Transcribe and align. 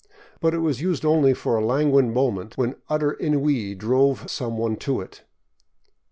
But 0.39 0.55
it 0.55 0.61
was 0.65 0.81
used 0.81 1.05
only 1.05 1.31
for 1.35 1.55
a 1.57 1.63
languid 1.63 2.05
moment, 2.07 2.57
when 2.57 2.73
utter 2.89 3.15
ennui 3.21 3.75
drove 3.75 4.27
some 4.31 4.57
one 4.57 4.75
to 4.77 4.99
it. 4.99 5.21